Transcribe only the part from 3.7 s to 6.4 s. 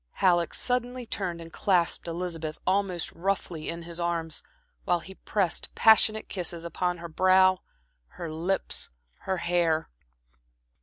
his arms, while he pressed passionate